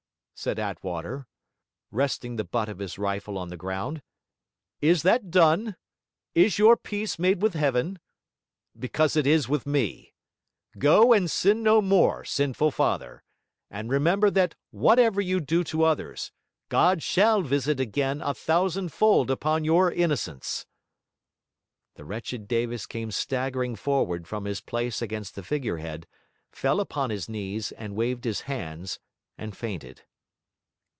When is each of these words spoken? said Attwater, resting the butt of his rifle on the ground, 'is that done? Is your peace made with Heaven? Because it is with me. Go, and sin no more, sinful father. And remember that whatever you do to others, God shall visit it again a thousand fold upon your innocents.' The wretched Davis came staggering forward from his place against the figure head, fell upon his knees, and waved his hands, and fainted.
said 0.33 0.57
Attwater, 0.57 1.27
resting 1.91 2.35
the 2.35 2.43
butt 2.43 2.67
of 2.67 2.79
his 2.79 2.97
rifle 2.97 3.37
on 3.37 3.49
the 3.49 3.57
ground, 3.57 4.01
'is 4.81 5.03
that 5.03 5.29
done? 5.29 5.75
Is 6.33 6.57
your 6.57 6.75
peace 6.75 7.19
made 7.19 7.43
with 7.43 7.53
Heaven? 7.53 7.99
Because 8.75 9.15
it 9.15 9.27
is 9.27 9.47
with 9.47 9.67
me. 9.67 10.15
Go, 10.79 11.13
and 11.13 11.29
sin 11.29 11.61
no 11.61 11.79
more, 11.79 12.25
sinful 12.25 12.71
father. 12.71 13.21
And 13.69 13.91
remember 13.91 14.31
that 14.31 14.55
whatever 14.71 15.21
you 15.21 15.41
do 15.41 15.63
to 15.65 15.83
others, 15.83 16.31
God 16.69 17.03
shall 17.03 17.43
visit 17.43 17.79
it 17.79 17.83
again 17.83 18.19
a 18.19 18.33
thousand 18.33 18.91
fold 18.91 19.29
upon 19.29 19.63
your 19.63 19.91
innocents.' 19.91 20.65
The 21.93 22.05
wretched 22.05 22.47
Davis 22.47 22.87
came 22.87 23.11
staggering 23.11 23.75
forward 23.75 24.27
from 24.27 24.45
his 24.45 24.59
place 24.59 25.03
against 25.03 25.35
the 25.35 25.43
figure 25.43 25.77
head, 25.77 26.07
fell 26.49 26.79
upon 26.79 27.11
his 27.11 27.29
knees, 27.29 27.71
and 27.73 27.93
waved 27.95 28.23
his 28.23 28.41
hands, 28.41 28.97
and 29.37 29.55
fainted. 29.55 30.01